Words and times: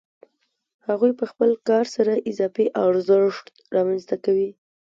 هغوی 0.87 1.11
په 1.19 1.25
خپل 1.31 1.49
کار 1.67 1.85
سره 1.95 2.13
اضافي 2.29 2.65
ارزښت 2.85 3.45
رامنځته 3.75 4.15
کوي 4.25 4.49